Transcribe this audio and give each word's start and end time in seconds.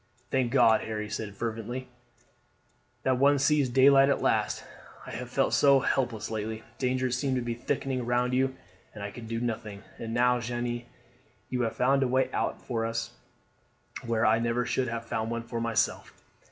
"Thank 0.31 0.51
God," 0.51 0.81
Harry 0.81 1.11
said 1.11 1.35
fervently, 1.35 1.87
"that 3.03 3.19
one 3.19 3.37
sees 3.37 3.69
daylight 3.69 4.09
at 4.09 4.19
last! 4.19 4.63
I 5.05 5.11
have 5.11 5.29
felt 5.29 5.53
so 5.53 5.79
helpless 5.81 6.31
lately! 6.31 6.63
Dangers 6.79 7.15
seemed 7.15 7.35
to 7.35 7.41
be 7.43 7.53
thickening 7.53 8.03
round 8.07 8.33
you, 8.33 8.55
and 8.95 9.03
I 9.03 9.11
could 9.11 9.27
do 9.27 9.39
nothing; 9.39 9.83
and 9.99 10.11
now, 10.11 10.39
Jeanne, 10.39 10.85
you 11.51 11.61
have 11.61 11.75
found 11.75 12.01
a 12.01 12.07
way 12.07 12.31
out 12.33 12.63
for 12.65 12.83
us 12.83 13.11
where 14.03 14.25
I 14.25 14.39
never 14.39 14.65
should 14.65 14.87
have 14.87 15.05
found 15.05 15.29
one 15.29 15.43
for 15.43 15.61
myself." 15.61 16.11